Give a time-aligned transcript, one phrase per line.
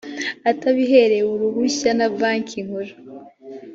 [0.51, 2.93] atabiherewe uruhushya na banki nkuru